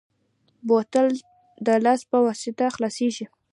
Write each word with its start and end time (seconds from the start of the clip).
بوتل 0.67 1.07
د 1.65 1.67
لاس 1.85 2.01
په 2.11 2.17
واسطه 2.25 2.65
خلاصېږي. 2.75 3.25